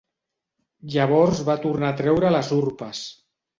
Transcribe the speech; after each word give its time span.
Llavors 0.93 1.43
va 1.51 1.57
tornar 1.67 1.93
a 1.95 1.97
treure 2.01 2.35
les 2.39 2.53
urpes. 2.59 3.07